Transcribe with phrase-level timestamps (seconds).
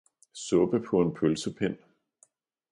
[0.43, 1.77] »Suppe paa en Pølsepind.